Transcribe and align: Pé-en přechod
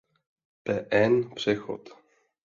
Pé-en 0.63 1.29
přechod 1.33 1.83